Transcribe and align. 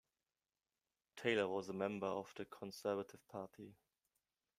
Taylor 1.15 1.47
was 1.47 1.69
a 1.69 1.73
member 1.73 2.07
of 2.07 2.33
the 2.35 2.45
Conservative 2.45 3.19
Party. 3.27 3.75